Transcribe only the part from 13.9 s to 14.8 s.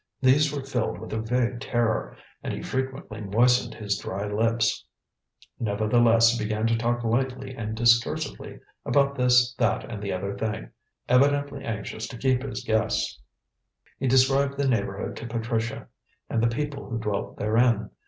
He described the